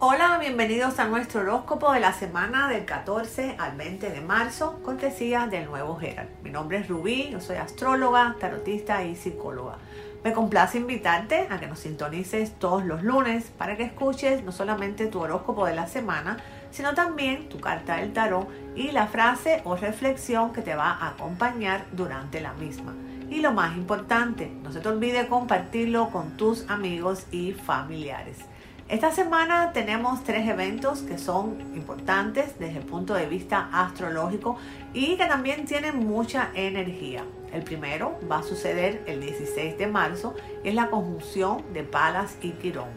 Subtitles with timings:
[0.00, 5.48] Hola, bienvenidos a nuestro horóscopo de la semana del 14 al 20 de marzo, cortesía
[5.48, 6.28] del nuevo Gerald.
[6.44, 9.78] Mi nombre es Rubí, yo soy astróloga, tarotista y psicóloga.
[10.22, 15.08] Me complace invitarte a que nos sintonices todos los lunes para que escuches no solamente
[15.08, 16.36] tu horóscopo de la semana,
[16.70, 21.08] sino también tu carta del tarot y la frase o reflexión que te va a
[21.08, 22.94] acompañar durante la misma.
[23.30, 28.38] Y lo más importante, no se te olvide compartirlo con tus amigos y familiares.
[28.88, 34.56] Esta semana tenemos tres eventos que son importantes desde el punto de vista astrológico
[34.94, 37.22] y que también tienen mucha energía.
[37.52, 40.34] El primero va a suceder el 16 de marzo,
[40.64, 42.88] es la conjunción de Palas y Quirón.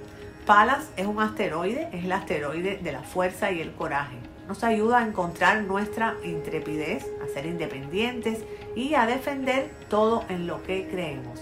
[0.45, 4.15] Palas es un asteroide, es el asteroide de la fuerza y el coraje.
[4.47, 8.45] Nos ayuda a encontrar nuestra intrepidez, a ser independientes
[8.77, 11.41] y a defender todo en lo que creemos.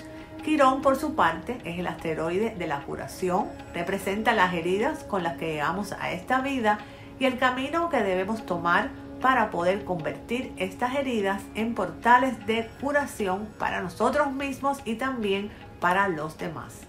[0.49, 5.37] Quirón, por su parte, es el asteroide de la curación, representa las heridas con las
[5.37, 6.79] que llegamos a esta vida
[7.19, 8.89] y el camino que debemos tomar
[9.21, 16.07] para poder convertir estas heridas en portales de curación para nosotros mismos y también para
[16.07, 16.79] los demás.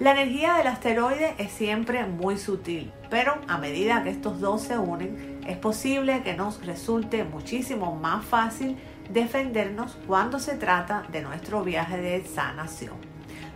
[0.00, 4.78] La energía del asteroide es siempre muy sutil, pero a medida que estos dos se
[4.78, 8.78] unen, es posible que nos resulte muchísimo más fácil
[9.10, 12.96] defendernos cuando se trata de nuestro viaje de sanación.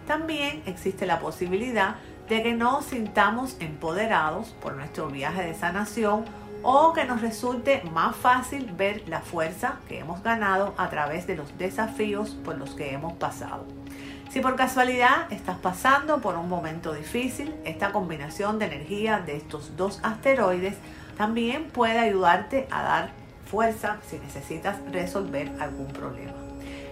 [0.07, 1.97] También existe la posibilidad
[2.29, 6.25] de que nos sintamos empoderados por nuestro viaje de sanación
[6.63, 11.37] o que nos resulte más fácil ver la fuerza que hemos ganado a través de
[11.37, 13.65] los desafíos por los que hemos pasado.
[14.31, 19.77] Si por casualidad estás pasando por un momento difícil, esta combinación de energía de estos
[19.77, 20.77] dos asteroides
[21.17, 23.11] también puede ayudarte a dar
[23.47, 26.35] fuerza si necesitas resolver algún problema.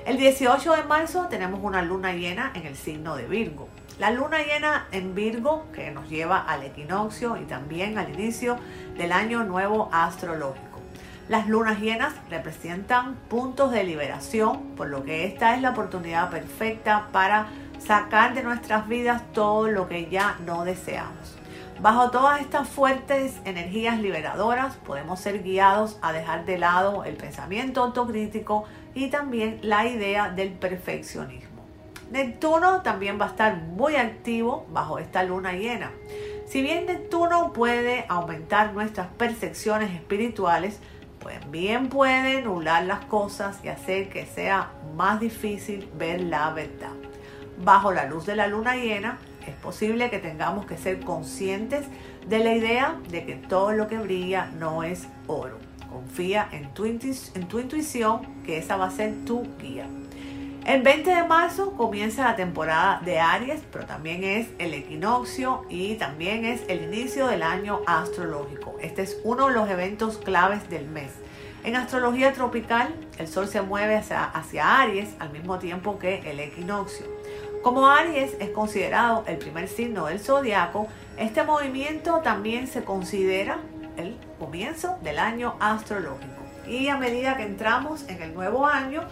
[0.06, 3.68] El 18 de marzo tenemos una luna llena en el signo de Virgo.
[3.98, 8.58] La luna llena en Virgo que nos lleva al equinoccio y también al inicio
[8.96, 10.80] del año nuevo astrológico.
[11.28, 17.08] Las lunas llenas representan puntos de liberación, por lo que esta es la oportunidad perfecta
[17.12, 17.46] para
[17.78, 21.33] sacar de nuestras vidas todo lo que ya no deseamos.
[21.84, 27.82] Bajo todas estas fuertes energías liberadoras podemos ser guiados a dejar de lado el pensamiento
[27.82, 28.64] autocrítico
[28.94, 31.62] y también la idea del perfeccionismo.
[32.10, 35.90] Neptuno también va a estar muy activo bajo esta luna llena.
[36.46, 40.80] Si bien Neptuno puede aumentar nuestras percepciones espirituales,
[41.20, 46.94] pues bien puede nublar las cosas y hacer que sea más difícil ver la verdad.
[47.62, 49.18] Bajo la luz de la luna llena,
[49.50, 51.86] es posible que tengamos que ser conscientes
[52.28, 55.58] de la idea de que todo lo que brilla no es oro.
[55.90, 59.86] Confía en tu, intuición, que esa va a ser tu guía.
[60.66, 65.96] El 20 de marzo comienza la temporada de Aries, pero también es el equinoccio y
[65.96, 68.74] también es el inicio del año astrológico.
[68.80, 71.12] Este es uno de los eventos claves del mes.
[71.64, 77.13] En astrología tropical, el sol se mueve hacia Aries al mismo tiempo que el equinoccio.
[77.64, 80.86] Como Aries es considerado el primer signo del zodiaco,
[81.16, 83.56] este movimiento también se considera
[83.96, 86.42] el comienzo del año astrológico.
[86.68, 89.04] Y a medida que entramos en el nuevo año,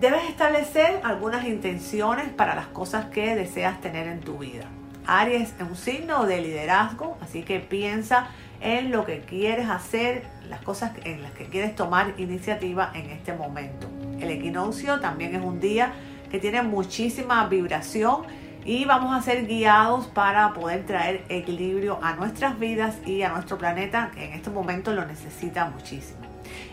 [0.00, 4.66] debes establecer algunas intenciones para las cosas que deseas tener en tu vida.
[5.06, 8.28] Aries es un signo de liderazgo, así que piensa
[8.60, 13.32] en lo que quieres hacer, las cosas en las que quieres tomar iniciativa en este
[13.32, 13.88] momento.
[14.20, 15.94] El equinoccio también es un día
[16.34, 18.22] que tiene muchísima vibración
[18.64, 23.56] y vamos a ser guiados para poder traer equilibrio a nuestras vidas y a nuestro
[23.56, 26.18] planeta que en este momento lo necesita muchísimo.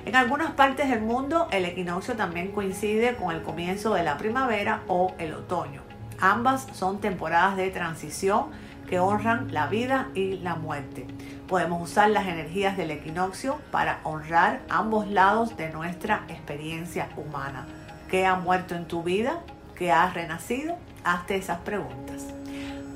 [0.03, 4.81] En algunas partes del mundo el equinoccio también coincide con el comienzo de la primavera
[4.87, 5.83] o el otoño.
[6.19, 8.45] Ambas son temporadas de transición
[8.89, 11.05] que honran la vida y la muerte.
[11.47, 17.67] Podemos usar las energías del equinoccio para honrar ambos lados de nuestra experiencia humana.
[18.11, 19.39] ¿Qué ha muerto en tu vida?
[19.73, 20.75] ¿Qué ha renacido?
[21.05, 22.25] Hazte esas preguntas.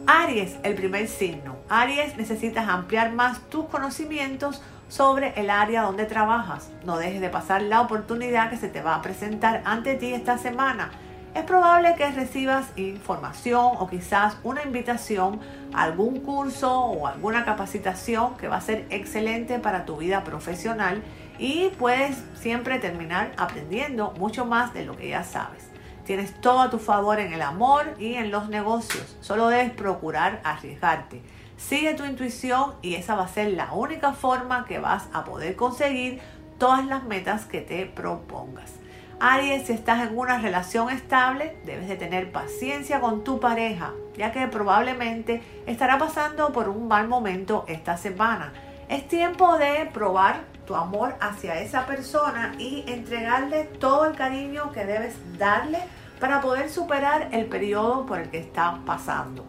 [0.07, 1.55] Aries, el primer signo.
[1.69, 6.69] Aries, necesitas ampliar más tus conocimientos sobre el área donde trabajas.
[6.83, 10.37] No dejes de pasar la oportunidad que se te va a presentar ante ti esta
[10.37, 10.91] semana.
[11.33, 15.39] Es probable que recibas información o quizás una invitación
[15.73, 21.01] a algún curso o alguna capacitación que va a ser excelente para tu vida profesional
[21.37, 25.69] y puedes siempre terminar aprendiendo mucho más de lo que ya sabes.
[26.05, 29.17] Tienes todo a tu favor en el amor y en los negocios.
[29.21, 31.21] Solo debes procurar arriesgarte.
[31.57, 35.55] Sigue tu intuición y esa va a ser la única forma que vas a poder
[35.55, 36.21] conseguir
[36.59, 38.73] todas las metas que te propongas.
[39.19, 44.31] Aries, si estás en una relación estable, debes de tener paciencia con tu pareja, ya
[44.31, 48.51] que probablemente estará pasando por un mal momento esta semana.
[48.89, 54.85] Es tiempo de probar tu amor hacia esa persona y entregarle todo el cariño que
[54.85, 55.79] debes darle
[56.19, 59.45] para poder superar el periodo por el que estás pasando.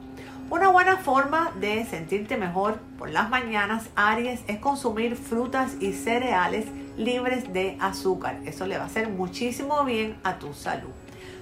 [0.49, 6.67] Una buena forma de sentirte mejor por las mañanas, Aries, es consumir frutas y cereales
[6.97, 8.39] libres de azúcar.
[8.45, 10.91] Eso le va a hacer muchísimo bien a tu salud.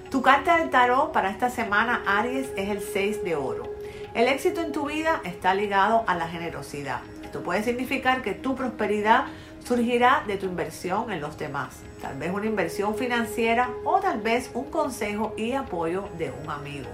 [0.09, 3.71] Tu carta del tarot para esta semana, Aries, es el 6 de oro.
[4.15, 7.01] El éxito en tu vida está ligado a la generosidad.
[7.23, 9.25] Esto puede significar que tu prosperidad
[9.65, 11.81] surgirá de tu inversión en los demás.
[12.01, 16.87] Tal vez una inversión financiera o tal vez un consejo y apoyo de un amigo.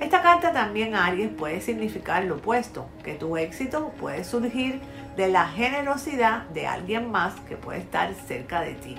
[0.00, 4.80] Esta carta también, Aries, puede significar lo opuesto, que tu éxito puede surgir
[5.16, 8.96] de la generosidad de alguien más que puede estar cerca de ti.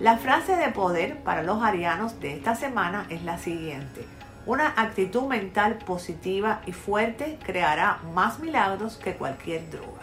[0.00, 4.04] La frase de poder para los arianos de esta semana es la siguiente.
[4.46, 10.02] Una actitud mental positiva y fuerte creará más milagros que cualquier droga.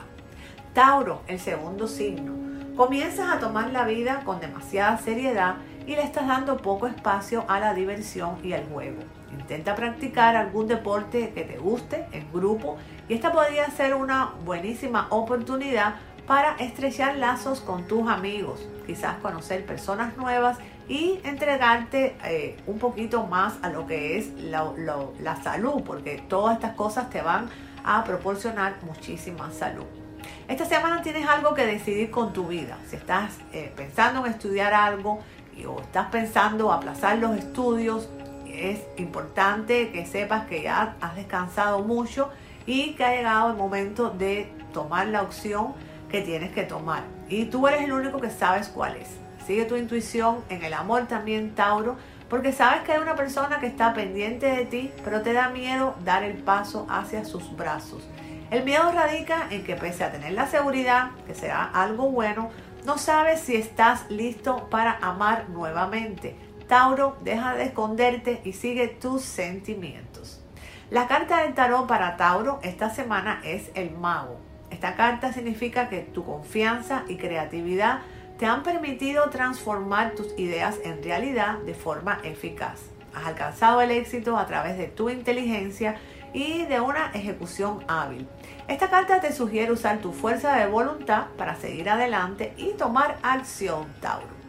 [0.73, 2.48] Tauro, el segundo signo.
[2.79, 5.55] Comienzas a tomar la vida con demasiada seriedad
[5.85, 9.01] y le estás dando poco espacio a la diversión y al juego.
[9.33, 12.77] Intenta practicar algún deporte que te guste en grupo
[13.09, 15.95] y esta podría ser una buenísima oportunidad
[16.25, 23.25] para estrechar lazos con tus amigos, quizás conocer personas nuevas y entregarte eh, un poquito
[23.25, 27.49] más a lo que es la, salud, porque todas estas cosas te van
[27.83, 30.08] a proporcionar muchísima salud.
[30.47, 32.77] Esta semana tienes algo que decidir con tu vida.
[32.87, 35.19] Si estás eh, pensando en estudiar algo
[35.67, 38.09] o estás pensando aplazar los estudios,
[38.47, 42.29] es importante que sepas que ya has descansado mucho
[42.65, 45.73] y que ha llegado el momento de tomar la opción
[46.09, 47.03] que tienes que tomar.
[47.29, 49.09] Y tú eres el único que sabes cuál es.
[49.45, 51.95] Sigue tu intuición en el amor también, Tauro,
[52.29, 55.95] porque sabes que hay una persona que está pendiente de ti, pero te da miedo
[56.03, 58.07] dar el paso hacia sus brazos.
[58.51, 62.49] El miedo radica en que pese a tener la seguridad, que será algo bueno,
[62.83, 66.35] no sabes si estás listo para amar nuevamente.
[66.67, 70.41] Tauro, deja de esconderte y sigue tus sentimientos.
[70.89, 74.39] La carta del tarot para Tauro esta semana es el mago.
[74.71, 77.99] Esta carta significa que tu confianza y creatividad
[78.39, 82.79] te han permitido transformar tus ideas en realidad de forma eficaz.
[83.13, 85.97] Has alcanzado el éxito a través de tu inteligencia
[86.33, 88.27] y de una ejecución hábil.
[88.67, 93.87] Esta carta te sugiere usar tu fuerza de voluntad para seguir adelante y tomar acción,
[93.99, 94.39] Tauro.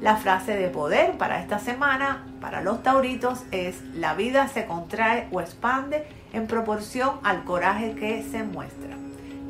[0.00, 5.28] La frase de poder para esta semana, para los tauritos, es la vida se contrae
[5.30, 8.96] o expande en proporción al coraje que se muestra.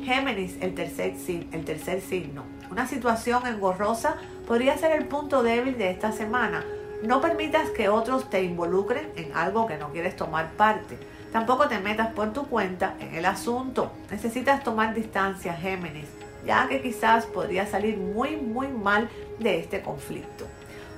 [0.03, 1.13] Géminis, el tercer,
[1.51, 2.43] el tercer signo.
[2.69, 4.15] Una situación engorrosa
[4.45, 6.65] podría ser el punto débil de esta semana.
[7.03, 10.97] No permitas que otros te involucren en algo que no quieres tomar parte.
[11.31, 13.93] Tampoco te metas por tu cuenta en el asunto.
[14.09, 16.09] Necesitas tomar distancia, Géminis,
[16.45, 20.45] ya que quizás podría salir muy, muy mal de este conflicto.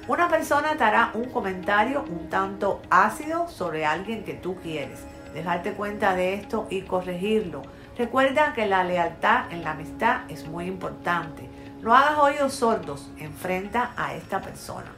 [0.08, 5.00] Una persona te hará un comentario un tanto ácido sobre alguien que tú quieres.
[5.36, 7.62] Dejarte cuenta de esto y corregirlo.
[7.96, 11.48] Recuerda que la lealtad en la amistad es muy importante.
[11.82, 14.92] No hagas oídos sordos, enfrenta a esta persona.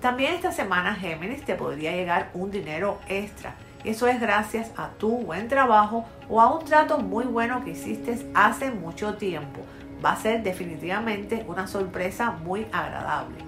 [0.00, 3.54] También esta semana Géminis te podría llegar un dinero extra
[3.84, 8.26] eso es gracias a tu buen trabajo o a un trato muy bueno que hiciste
[8.34, 9.60] hace mucho tiempo.
[10.04, 13.38] Va a ser definitivamente una sorpresa muy agradable.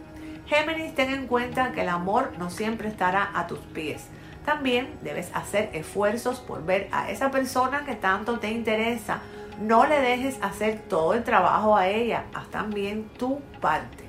[0.47, 4.07] Géminis, ten en cuenta que el amor no siempre estará a tus pies.
[4.45, 9.21] También debes hacer esfuerzos por ver a esa persona que tanto te interesa.
[9.61, 14.05] No le dejes hacer todo el trabajo a ella, haz también tu parte.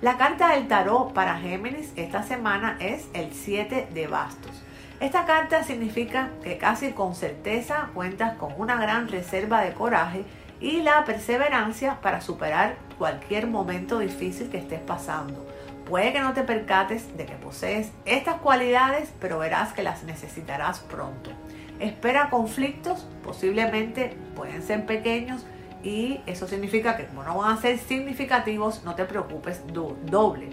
[0.00, 4.62] La carta del tarot para Géminis esta semana es el 7 de bastos.
[5.00, 10.24] Esta carta significa que casi con certeza cuentas con una gran reserva de coraje
[10.60, 15.46] y la perseverancia para superar cualquier momento difícil que estés pasando.
[15.88, 20.80] Puede que no te percates de que posees estas cualidades, pero verás que las necesitarás
[20.80, 21.30] pronto.
[21.78, 25.46] Espera conflictos, posiblemente pueden ser pequeños
[25.84, 29.62] y eso significa que como no van a ser significativos, no te preocupes
[30.06, 30.48] doble.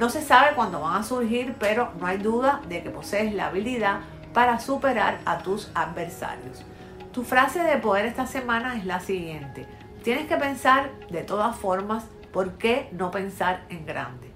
[0.00, 3.48] No se sabe cuándo van a surgir, pero no hay duda de que posees la
[3.48, 4.00] habilidad
[4.32, 6.64] para superar a tus adversarios.
[7.12, 9.66] Tu frase de poder esta semana es la siguiente.
[10.02, 14.30] Tienes que pensar de todas formas, ¿por qué no pensar en grande?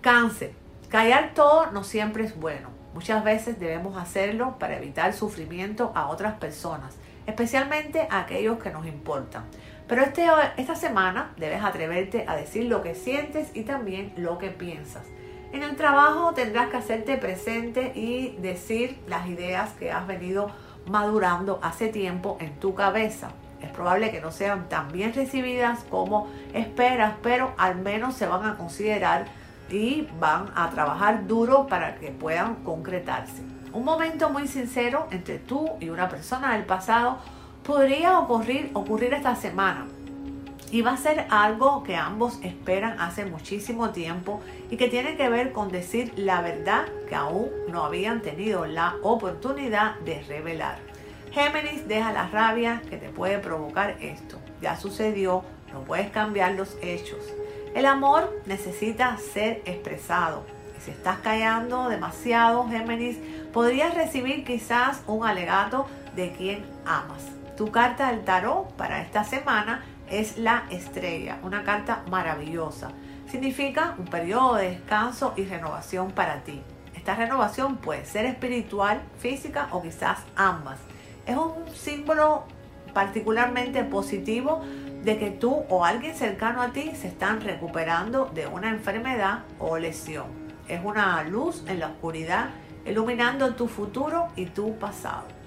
[0.00, 0.52] Cáncer.
[0.88, 2.68] Callar todo no siempre es bueno.
[2.94, 6.94] Muchas veces debemos hacerlo para evitar sufrimiento a otras personas,
[7.26, 9.42] especialmente a aquellos que nos importan.
[9.88, 10.26] Pero este,
[10.58, 15.06] esta semana debes atreverte a decir lo que sientes y también lo que piensas.
[15.50, 20.50] En el trabajo tendrás que hacerte presente y decir las ideas que has venido
[20.86, 23.30] madurando hace tiempo en tu cabeza.
[23.62, 28.44] Es probable que no sean tan bien recibidas como esperas, pero al menos se van
[28.44, 29.24] a considerar
[29.70, 33.42] y van a trabajar duro para que puedan concretarse.
[33.72, 37.18] Un momento muy sincero entre tú y una persona del pasado
[37.68, 38.72] podría ocurrir,
[39.12, 39.86] esta semana.
[40.70, 45.28] Y va a ser algo que ambos esperan hace muchísimo tiempo y que tiene que
[45.28, 50.78] ver con decir la verdad que aún no habían tenido la oportunidad de revelar.
[51.30, 54.38] Géminis deja la rabia que te puede provocar esto.
[54.62, 57.22] Ya sucedió, no puedes cambiar los hechos.
[57.74, 60.42] El amor necesita ser expresado.
[60.78, 63.18] Y si estás callando demasiado, Géminis,
[63.52, 67.37] podrías recibir quizás un alegato de quien amas.
[67.58, 72.92] Tu carta del tarot para esta semana es la estrella, una carta maravillosa.
[73.30, 76.62] Significa un periodo de descanso y renovación para ti.
[76.94, 80.78] Esta renovación puede ser espiritual, física o quizás ambas
[81.28, 82.44] es un símbolo
[82.94, 84.62] particularmente positivo
[85.04, 89.76] de que tú o alguien cercano a ti se están recuperando de una enfermedad o
[89.76, 90.26] lesión.
[90.68, 92.46] Es una luz en la oscuridad
[92.86, 95.37] iluminando tu futuro y tu pasado.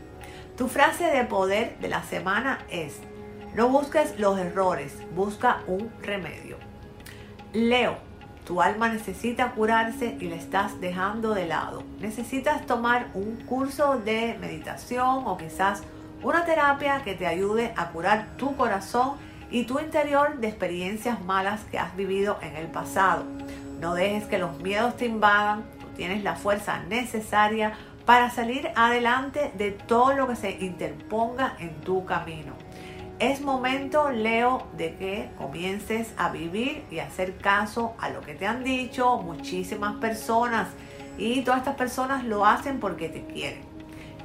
[0.61, 2.99] Tu frase de poder de la semana es,
[3.55, 6.57] no busques los errores, busca un remedio.
[7.51, 7.97] Leo,
[8.45, 11.81] tu alma necesita curarse y la estás dejando de lado.
[11.99, 15.81] Necesitas tomar un curso de meditación o quizás
[16.21, 19.13] una terapia que te ayude a curar tu corazón
[19.49, 23.23] y tu interior de experiencias malas que has vivido en el pasado.
[23.79, 25.63] No dejes que los miedos te invadan.
[25.79, 27.73] Tú tienes la fuerza necesaria
[28.11, 32.51] para salir adelante de todo lo que se interponga en tu camino.
[33.19, 38.45] Es momento, Leo, de que comiences a vivir y hacer caso a lo que te
[38.45, 40.67] han dicho muchísimas personas.
[41.17, 43.61] Y todas estas personas lo hacen porque te quieren.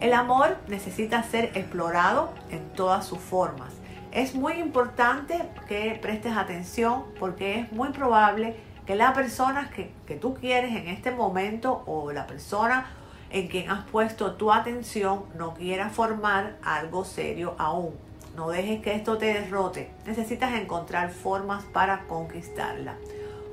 [0.01, 3.73] El amor necesita ser explorado en todas sus formas.
[4.11, 10.17] Es muy importante que prestes atención porque es muy probable que la persona que, que
[10.17, 12.96] tú quieres en este momento o la persona
[13.31, 18.07] en quien has puesto tu atención no quiera formar algo serio aún
[18.37, 19.91] no dejes que esto te derrote.
[20.05, 22.97] Necesitas encontrar formas para conquistarla.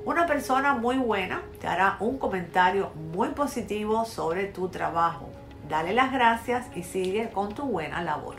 [0.04, 5.30] Una persona muy buena te hará un comentario muy positivo sobre tu trabajo.
[5.70, 8.36] Dale las gracias y sigue con tu buena labor.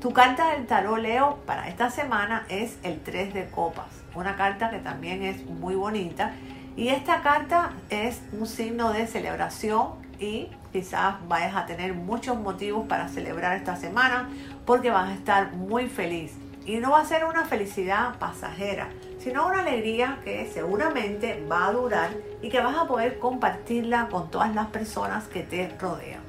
[0.00, 4.70] Tu carta del tarot Leo para esta semana es el 3 de copas, una carta
[4.70, 6.32] que también es muy bonita
[6.76, 12.84] y esta carta es un signo de celebración y quizás vayas a tener muchos motivos
[12.88, 14.28] para celebrar esta semana
[14.66, 16.32] porque vas a estar muy feliz.
[16.66, 18.88] Y no va a ser una felicidad pasajera,
[19.20, 22.10] sino una alegría que seguramente va a durar
[22.42, 26.22] y que vas a poder compartirla con todas las personas que te rodean.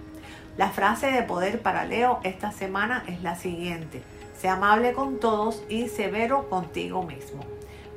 [0.58, 4.04] La frase de poder para Leo esta semana es la siguiente.
[4.40, 7.44] Sea amable con todos y severo contigo mismo.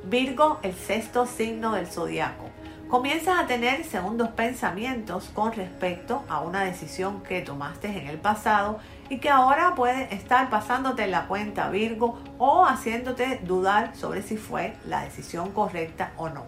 [0.03, 2.49] Virgo, el sexto signo del zodiaco.
[2.89, 8.79] Comienzas a tener segundos pensamientos con respecto a una decisión que tomaste en el pasado
[9.09, 14.73] y que ahora puede estar pasándote la cuenta Virgo o haciéndote dudar sobre si fue
[14.87, 16.47] la decisión correcta o no.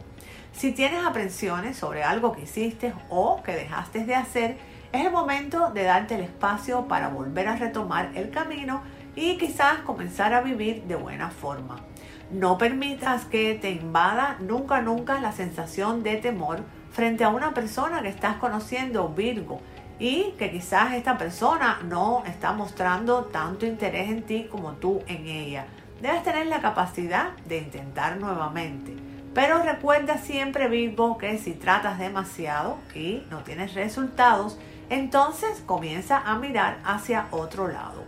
[0.51, 4.57] Si tienes aprensiones sobre algo que hiciste o que dejaste de hacer,
[4.91, 8.81] es el momento de darte el espacio para volver a retomar el camino
[9.15, 11.90] y quizás comenzar a vivir de buena forma.
[12.31, 18.01] No permitas que te invada nunca, nunca la sensación de temor frente a una persona
[18.01, 19.59] que estás conociendo, Virgo,
[19.99, 25.27] y que quizás esta persona no está mostrando tanto interés en ti como tú en
[25.27, 25.65] ella.
[26.01, 28.95] Debes tener la capacidad de intentar nuevamente.
[29.33, 34.57] Pero recuerda siempre, Virgo, que si tratas demasiado y no tienes resultados,
[34.89, 38.05] entonces comienza a mirar hacia otro lado.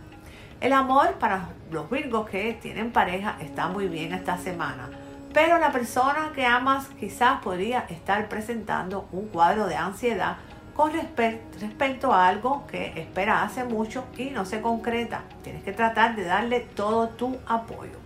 [0.64, 4.88] El amor para los Virgos que tienen pareja está muy bien esta semana,
[5.34, 10.38] pero la persona que amas quizás podría estar presentando un cuadro de ansiedad
[10.74, 15.20] con respecto a algo que espera hace mucho y no se concreta.
[15.42, 17.98] Tienes que tratar de darle todo tu apoyo.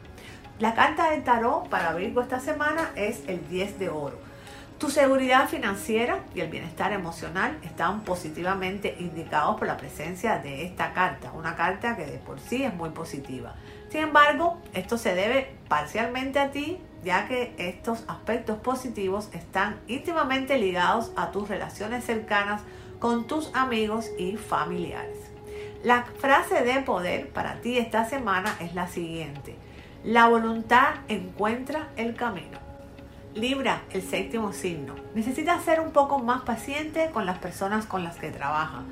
[0.58, 4.27] La carta del tarot para Virgo esta semana es el 10 de oro.
[4.78, 10.92] Tu seguridad financiera y el bienestar emocional están positivamente indicados por la presencia de esta
[10.92, 13.56] carta, una carta que de por sí es muy positiva.
[13.90, 20.58] Sin embargo, esto se debe parcialmente a ti, ya que estos aspectos positivos están íntimamente
[20.58, 22.62] ligados a tus relaciones cercanas
[23.00, 25.18] con tus amigos y familiares.
[25.82, 29.56] La frase de poder para ti esta semana es la siguiente.
[30.04, 32.67] La voluntad encuentra el camino.
[33.34, 34.94] Libra, el séptimo signo.
[35.14, 38.82] Necesitas ser un poco más paciente con las personas con las que trabajas.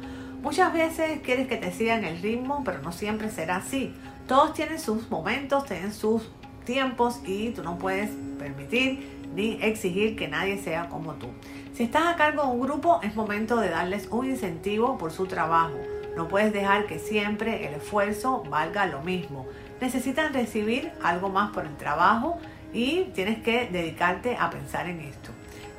[0.42, 3.94] Muchas veces quieres que te sigan el ritmo, pero no siempre será así.
[4.28, 6.30] Todos tienen sus momentos, tienen sus
[6.64, 11.28] tiempos y tú no puedes permitir ni exigir que nadie sea como tú.
[11.74, 15.26] Si estás a cargo de un grupo, es momento de darles un incentivo por su
[15.26, 15.76] trabajo.
[16.16, 19.46] No puedes dejar que siempre el esfuerzo valga lo mismo.
[19.80, 22.38] Necesitan recibir algo más por el trabajo
[22.76, 25.30] y tienes que dedicarte a pensar en esto.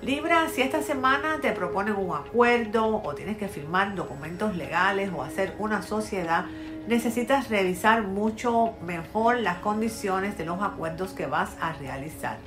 [0.01, 5.21] Libra, si esta semana te proponen un acuerdo o tienes que firmar documentos legales o
[5.21, 6.45] hacer una sociedad,
[6.87, 12.37] necesitas revisar mucho mejor las condiciones de los acuerdos que vas a realizar.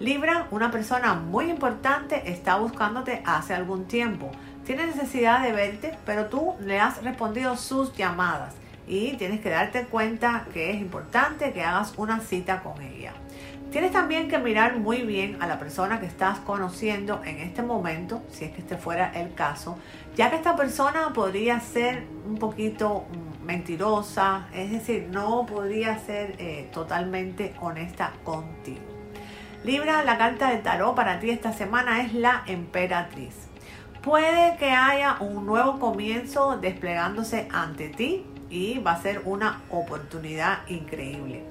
[0.00, 4.32] Libra, una persona muy importante está buscándote hace algún tiempo.
[4.64, 8.52] Tiene necesidad de verte, pero tú le has respondido sus llamadas
[8.88, 13.12] y tienes que darte cuenta que es importante que hagas una cita con ella.
[13.70, 18.22] Tienes también que mirar muy bien a la persona que estás conociendo en este momento,
[18.30, 19.76] si es que este fuera el caso,
[20.14, 23.04] ya que esta persona podría ser un poquito
[23.44, 28.80] mentirosa, es decir, no podría ser eh, totalmente honesta contigo.
[29.64, 33.34] Libra, la carta de tarot para ti esta semana es la emperatriz.
[34.00, 40.58] Puede que haya un nuevo comienzo desplegándose ante ti y va a ser una oportunidad
[40.68, 41.42] increíble.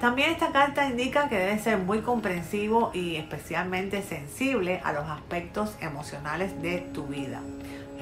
[0.00, 5.76] También esta carta indica que debes ser muy comprensivo y especialmente sensible a los aspectos
[5.82, 7.42] emocionales de tu vida.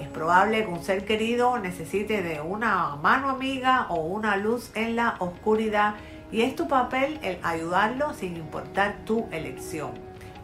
[0.00, 4.94] Es probable que un ser querido necesite de una mano amiga o una luz en
[4.94, 5.96] la oscuridad
[6.30, 9.90] y es tu papel el ayudarlo sin importar tu elección.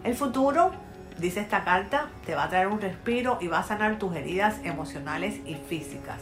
[0.02, 0.72] El futuro,
[1.18, 4.56] dice esta carta, te va a traer un respiro y va a sanar tus heridas
[4.64, 6.18] emocionales y físicas.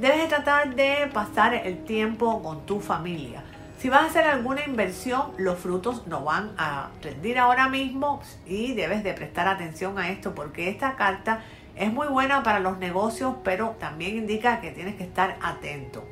[0.00, 3.44] Debes tratar de pasar el tiempo con tu familia.
[3.84, 8.72] Si vas a hacer alguna inversión, los frutos no van a rendir ahora mismo y
[8.72, 11.44] debes de prestar atención a esto porque esta carta
[11.76, 16.02] es muy buena para los negocios, pero también indica que tienes que estar atento.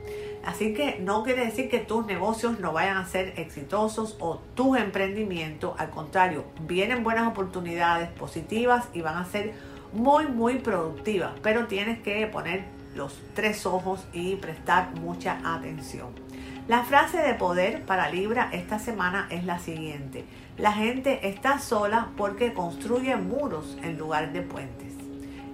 [0.45, 4.77] Así que no quiere decir que tus negocios no vayan a ser exitosos o tus
[4.77, 5.73] emprendimientos.
[5.79, 9.55] Al contrario, vienen buenas oportunidades positivas y van a ser
[9.95, 11.33] muy, muy productivas.
[11.43, 16.22] Pero tienes que poner los tres ojos y prestar mucha atención.
[16.69, 20.25] La frase de poder para Libra esta semana es la siguiente.
[20.57, 24.95] La gente está sola porque construye muros en lugar de puentes.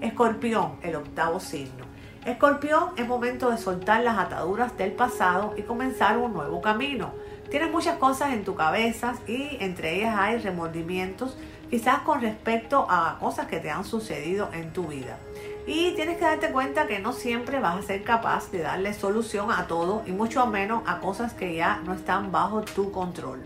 [0.02, 1.86] Escorpión, el octavo signo.
[2.26, 7.14] Escorpión es momento de soltar las ataduras del pasado y comenzar un nuevo camino.
[7.50, 11.38] Tienes muchas cosas en tu cabeza y entre ellas hay remordimientos,
[11.70, 15.16] quizás con respecto a cosas que te han sucedido en tu vida.
[15.68, 19.50] Y tienes que darte cuenta que no siempre vas a ser capaz de darle solución
[19.50, 23.44] a todo y mucho menos a cosas que ya no están bajo tu control.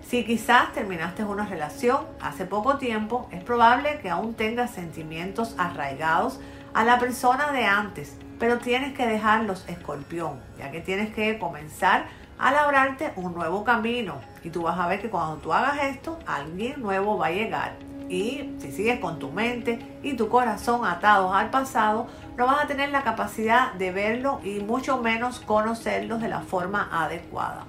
[0.00, 6.38] Si quizás terminaste una relación hace poco tiempo, es probable que aún tengas sentimientos arraigados
[6.72, 12.06] a la persona de antes, pero tienes que dejarlos escorpión, ya que tienes que comenzar
[12.38, 14.20] a labrarte un nuevo camino.
[14.44, 17.72] Y tú vas a ver que cuando tú hagas esto, alguien nuevo va a llegar.
[18.08, 22.66] Y si sigues con tu mente y tu corazón atados al pasado, no vas a
[22.66, 27.64] tener la capacidad de verlo y mucho menos conocerlo de la forma adecuada.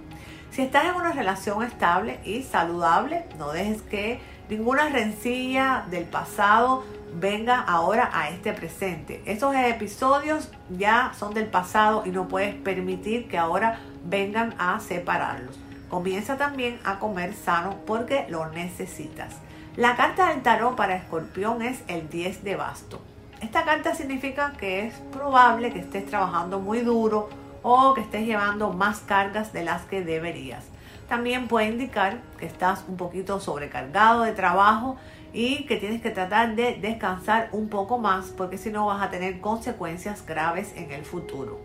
[0.52, 4.20] Si estás en una relación estable y saludable, no dejes que
[4.50, 9.22] ninguna rencilla del pasado venga ahora a este presente.
[9.26, 15.58] Esos episodios ya son del pasado y no puedes permitir que ahora vengan a separarlos.
[15.90, 19.36] Comienza también a comer sano porque lo necesitas.
[19.78, 23.00] La carta del tarot para escorpión es el 10 de basto.
[23.42, 27.30] Esta carta significa que es probable que estés trabajando muy duro
[27.62, 30.64] o que estés llevando más cargas de las que deberías.
[31.08, 34.98] También puede indicar que estás un poquito sobrecargado de trabajo
[35.32, 39.12] y que tienes que tratar de descansar un poco más porque si no vas a
[39.12, 41.62] tener consecuencias graves en el futuro.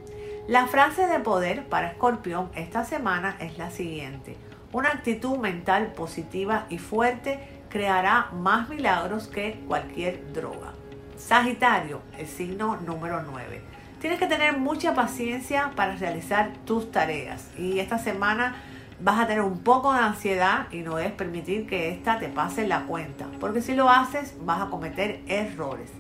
[0.49, 4.37] La frase de poder para Escorpión esta semana es la siguiente.
[4.71, 10.75] Una actitud mental positiva y fuerte creará más milagros que cualquier droga.
[11.17, 13.63] Sagitario, el signo número 9.
[13.99, 18.57] Tienes que tener mucha paciencia para realizar tus tareas y esta semana
[19.01, 22.69] vas a tener un poco de ansiedad y no debes permitir que esta te pase
[22.69, 25.91] la cuenta, porque si lo haces vas a cometer errores.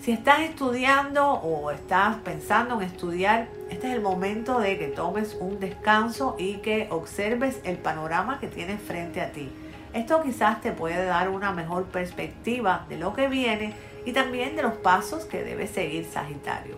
[0.00, 5.36] Si estás estudiando o estás pensando en estudiar, este es el momento de que tomes
[5.40, 9.50] un descanso y que observes el panorama que tienes frente a ti.
[9.92, 13.74] Esto quizás te puede dar una mejor perspectiva de lo que viene
[14.06, 16.76] y también de los pasos que debes seguir Sagitario.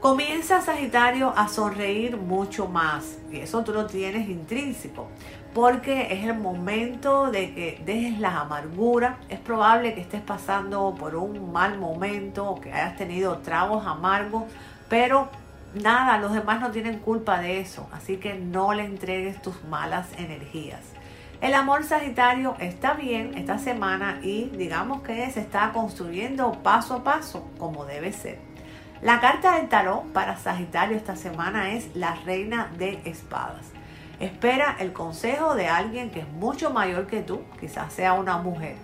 [0.00, 5.08] Comienza Sagitario a sonreír mucho más y eso tú lo tienes intrínseco.
[5.54, 9.14] porque es el momento de que dejes las amarguras.
[9.28, 14.44] Es probable que estés pasando por un mal momento o que hayas tenido tragos amargos,
[14.88, 15.28] pero
[15.74, 20.08] nada, los demás no tienen culpa de eso, así que no le entregues tus malas
[20.18, 20.80] energías.
[21.40, 27.04] El amor Sagitario está bien esta semana y digamos que se está construyendo paso a
[27.04, 28.38] paso como debe ser.
[29.02, 33.72] La carta del tarot para Sagitario esta semana es la reina de espadas.
[34.20, 38.76] Espera el consejo de alguien que es mucho mayor que tú, quizás sea una mujer.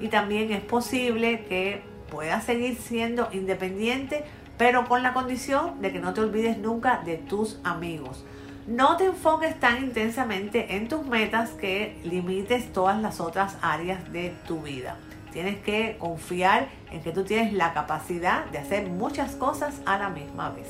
[0.00, 4.24] Y también es posible que puedas seguir siendo independiente,
[4.56, 8.24] pero con la condición de que no te olvides nunca de tus amigos.
[8.66, 14.34] No te enfoques tan intensamente en tus metas que limites todas las otras áreas de
[14.48, 14.96] tu vida.
[15.32, 20.08] Tienes que confiar en que tú tienes la capacidad de hacer muchas cosas a la
[20.08, 20.66] misma vez.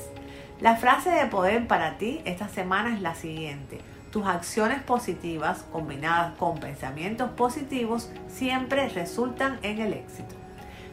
[0.61, 3.79] La frase de poder para ti esta semana es la siguiente.
[4.11, 10.35] Tus acciones positivas combinadas con pensamientos positivos siempre resultan en el éxito.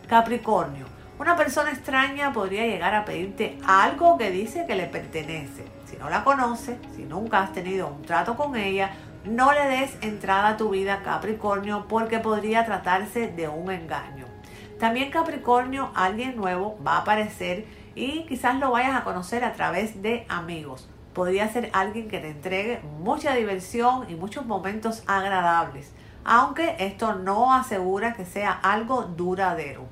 [0.08, 0.86] Capricornio,
[1.18, 5.64] una persona extraña podría llegar a pedirte algo que dice que le pertenece.
[5.94, 8.90] Si no la conoces, si nunca has tenido un trato con ella,
[9.24, 14.26] no le des entrada a tu vida Capricornio porque podría tratarse de un engaño.
[14.80, 20.02] También Capricornio, alguien nuevo va a aparecer y quizás lo vayas a conocer a través
[20.02, 25.92] de amigos podría ser alguien que te entregue mucha diversión y muchos momentos agradables,
[26.24, 29.86] aunque esto no asegura que sea algo duradero.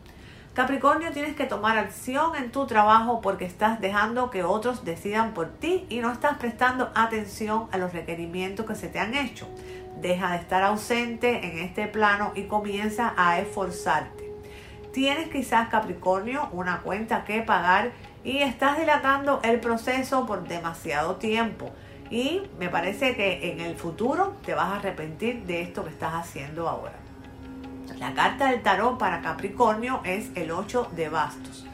[0.55, 5.49] Capricornio, tienes que tomar acción en tu trabajo porque estás dejando que otros decidan por
[5.49, 9.49] ti y no estás prestando atención a los requerimientos que se te han hecho.
[10.03, 14.31] Deja de estar ausente en este plano y comienza a esforzarte.
[14.93, 21.71] Tienes quizás Capricornio una cuenta que pagar y estás dilatando el proceso por demasiado tiempo.
[22.11, 26.13] Y me parece que en el futuro te vas a arrepentir de esto que estás
[26.13, 27.02] haciendo ahora.
[28.03, 31.65] La carta del tarot para Capricornio es el 8 de bastos.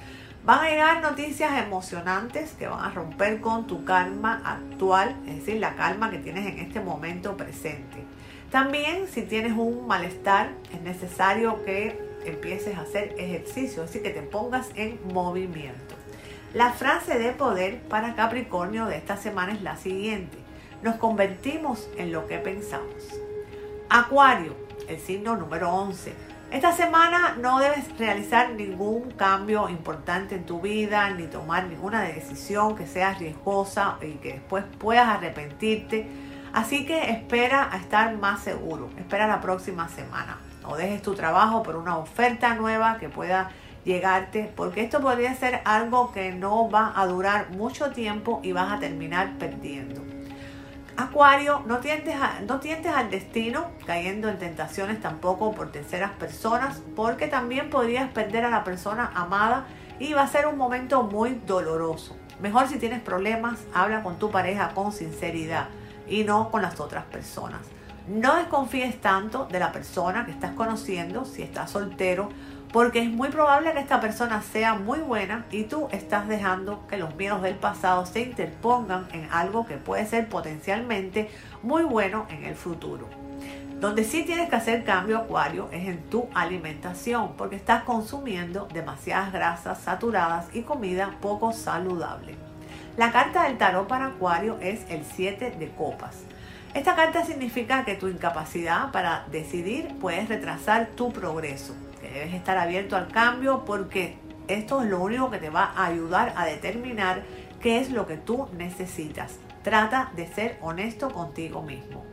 [0.45, 5.59] Van a llegar noticias emocionantes que van a romper con tu calma actual, es decir,
[5.59, 8.05] la calma que tienes en este momento presente.
[8.51, 14.21] También si tienes un malestar, es necesario que empieces a hacer ejercicio, decir, que te
[14.21, 15.95] pongas en movimiento.
[16.53, 20.37] La frase de poder para Capricornio de esta semana es la siguiente.
[20.83, 23.19] Nos convertimos en lo que pensamos.
[23.89, 26.15] Acuario, el signo número 11.
[26.51, 32.75] Esta semana no debes realizar ningún cambio importante en tu vida, ni tomar ninguna decisión
[32.75, 36.09] que sea riesgosa y que después puedas arrepentirte.
[36.55, 38.89] Así que espera a estar más seguro.
[38.97, 40.39] Espera la próxima semana.
[40.65, 43.51] O dejes tu trabajo por una oferta nueva que pueda
[43.85, 48.73] llegarte, porque esto podría ser algo que no va a durar mucho tiempo y vas
[48.73, 50.18] a terminar perdiendo.
[50.99, 52.17] Acuario, no tientes,
[52.49, 52.59] no
[52.93, 58.65] al destino cayendo en tentaciones tampoco por terceras personas, porque también podrías perder a la
[58.65, 59.67] persona amada
[60.01, 62.17] y va a ser un momento muy doloroso.
[62.41, 65.69] Mejor si tienes problemas, habla con tu pareja con sinceridad
[66.09, 67.61] y no con las otras personas.
[68.09, 72.29] No desconfíes tanto de la persona que estás conociendo si estás soltero
[72.73, 76.99] porque es muy probable que esta persona sea muy buena y tú estás dejando que
[76.99, 81.31] los miedos del pasado se interpongan en algo que puede ser potencialmente
[81.63, 83.09] muy bueno en el futuro.
[83.81, 89.33] Donde sí tienes que hacer cambio acuario es en tu alimentación, porque estás consumiendo demasiadas
[89.33, 92.35] grasas saturadas y comida poco saludable.
[92.97, 96.17] La carta del tarot para acuario es el 7 de copas.
[96.75, 101.75] Esta carta significa que tu incapacidad para decidir puedes retrasar tu progreso
[102.07, 106.33] debes estar abierto al cambio porque esto es lo único que te va a ayudar
[106.37, 107.23] a determinar
[107.61, 109.39] qué es lo que tú necesitas.
[109.63, 112.05] Trata de ser honesto contigo mismo.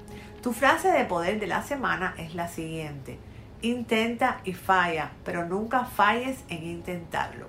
[0.42, 3.20] Tu frase de poder de la semana es la siguiente.
[3.62, 7.48] Intenta y falla, pero nunca falles en intentarlo.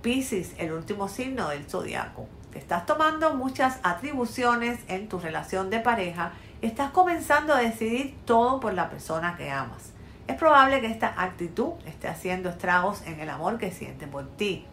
[0.00, 2.28] Piscis, el último signo del zodiaco.
[2.52, 8.14] Te estás tomando muchas atribuciones en tu relación de pareja y estás comenzando a decidir
[8.24, 9.93] todo por la persona que amas.
[10.26, 14.64] Es probable que esta actitud esté haciendo estragos en el amor que siente por ti.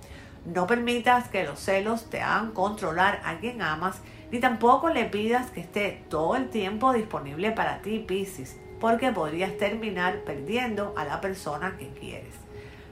[0.46, 5.52] No permitas que los celos te hagan controlar a quien amas, ni tampoco le pidas
[5.52, 11.20] que esté todo el tiempo disponible para ti, Pisces, porque podrías terminar perdiendo a la
[11.20, 12.34] persona que quieres.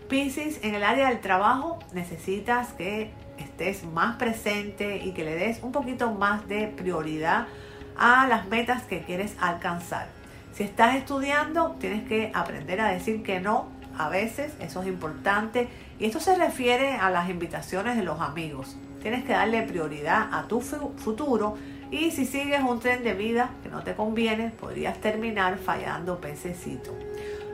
[0.09, 5.63] Pisces, en el área del trabajo necesitas que estés más presente y que le des
[5.63, 7.47] un poquito más de prioridad
[7.97, 10.18] a las metas que quieres alcanzar.
[10.53, 15.67] Si estás estudiando, tienes que aprender a decir que no a veces, eso es importante.
[15.99, 18.77] Y esto se refiere a las invitaciones de los amigos.
[19.01, 21.55] Tienes que darle prioridad a tu futuro
[21.91, 26.95] Y si sigues un tren de vida que no te conviene, podrías terminar fallando pececito.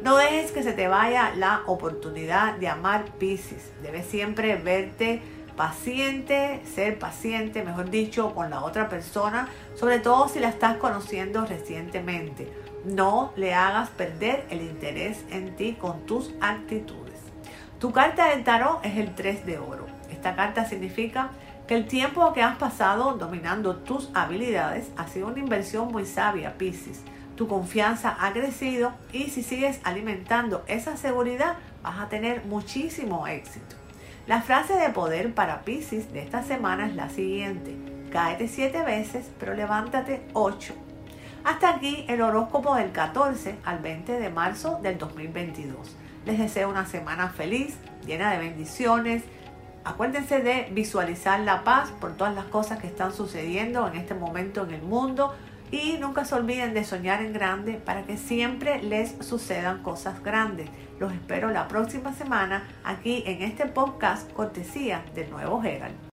[0.03, 3.71] No dejes que se te vaya la oportunidad de amar Pisces.
[3.81, 5.21] Debes siempre verte
[5.55, 11.45] paciente, ser paciente, mejor dicho, con la otra persona, sobre todo si la estás conociendo
[11.45, 12.51] recientemente.
[12.85, 17.19] No le hagas perder el interés en ti con tus actitudes.
[17.79, 19.87] Tu carta del tarot es el 3 de oro.
[20.11, 21.31] Esta carta significa
[21.67, 26.59] que el tiempo que has pasado dominando tus habilidades ha sido una inversión muy sabia,
[26.59, 27.01] Pisces.
[27.35, 33.75] Tu confianza ha crecido y si sigues alimentando esa seguridad vas a tener muchísimo éxito.
[34.27, 37.75] La frase de poder para Pisces de esta semana es la siguiente.
[38.11, 40.75] Cáete siete veces, pero levántate ocho.
[41.45, 45.95] Hasta aquí el horóscopo del 14 al 20 de marzo del 2022.
[46.25, 49.23] Les deseo una semana feliz, llena de bendiciones,
[49.85, 54.63] Acuérdense de visualizar la paz por todas las cosas que están sucediendo en este momento
[54.63, 55.35] en el mundo
[55.69, 60.69] y nunca se olviden de soñar en grande para que siempre les sucedan cosas grandes.
[60.99, 66.05] Los espero la próxima semana aquí en este podcast cortesía del nuevo Herald.